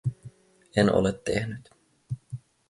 En 0.79 0.87
ole 0.93 1.11
tehnyt. 1.25 1.65